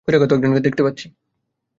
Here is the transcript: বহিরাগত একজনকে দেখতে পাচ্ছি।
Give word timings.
বহিরাগত 0.03 0.31
একজনকে 0.33 0.61
দেখতে 0.61 0.81
পাচ্ছি। 0.85 1.05